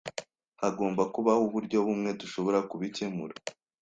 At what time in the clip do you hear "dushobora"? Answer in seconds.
2.21-2.59